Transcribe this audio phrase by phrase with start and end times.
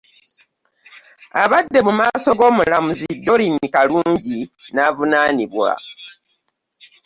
[1.43, 4.39] Abadde mu maaso g'omulamuzi Doreen kalungi
[4.73, 5.71] n'avunaanibwa.